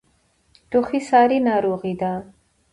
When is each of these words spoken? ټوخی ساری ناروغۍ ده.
ټوخی 0.69 0.99
ساری 1.09 1.37
ناروغۍ 1.47 1.93
ده. 2.01 2.13